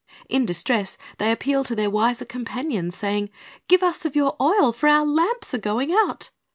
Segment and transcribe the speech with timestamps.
[0.27, 3.29] In distress they appeal to their wiser companions, saying,
[3.67, 6.31] "Give us of your oil; for our lamps are going out."